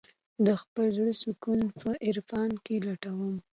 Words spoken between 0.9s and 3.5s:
زړه سکون په عرفان کې لټوم.